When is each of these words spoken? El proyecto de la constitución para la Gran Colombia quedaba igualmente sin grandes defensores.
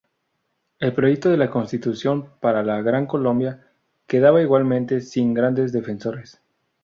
El 0.79 0.95
proyecto 0.95 1.29
de 1.29 1.37
la 1.37 1.51
constitución 1.51 2.31
para 2.39 2.63
la 2.63 2.81
Gran 2.81 3.05
Colombia 3.05 3.67
quedaba 4.07 4.41
igualmente 4.41 4.99
sin 5.01 5.35
grandes 5.35 5.71
defensores. 5.73 6.41